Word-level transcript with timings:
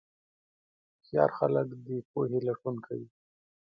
هوښیار 0.95 1.31
خلک 1.37 1.67
د 1.85 1.87
پوهې 2.11 2.39
لټون 2.47 2.75
کوي. 2.85 3.07